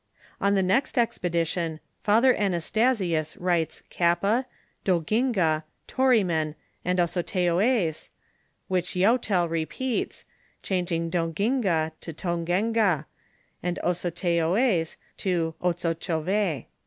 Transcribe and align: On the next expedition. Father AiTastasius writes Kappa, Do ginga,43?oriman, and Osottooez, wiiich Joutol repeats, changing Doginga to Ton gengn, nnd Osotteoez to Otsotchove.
On 0.41 0.55
the 0.55 0.63
next 0.63 0.97
expedition. 0.97 1.79
Father 2.01 2.33
AiTastasius 2.33 3.37
writes 3.39 3.83
Kappa, 3.91 4.47
Do 4.83 4.99
ginga,43?oriman, 5.01 6.55
and 6.83 6.97
Osottooez, 6.99 8.09
wiiich 8.71 8.99
Joutol 8.99 9.47
repeats, 9.47 10.25
changing 10.63 11.11
Doginga 11.11 11.91
to 12.01 12.13
Ton 12.13 12.47
gengn, 12.47 13.05
nnd 13.63 13.77
Osotteoez 13.83 14.95
to 15.17 15.53
Otsotchove. 15.61 16.65